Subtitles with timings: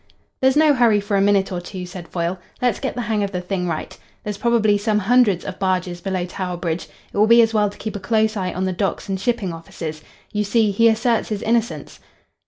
[0.41, 2.39] "There's no hurry for a minute or two," said Foyle.
[2.59, 3.95] "Let's get the hang of the thing right.
[4.23, 6.89] There's probably some hundreds of barges below Tower Bridge.
[7.13, 9.53] It will be as well to keep a close eye on the docks and shipping
[9.53, 10.01] offices.
[10.33, 11.99] You see, he asserts his innocence."